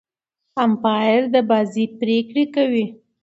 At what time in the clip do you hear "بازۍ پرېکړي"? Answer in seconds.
1.49-2.45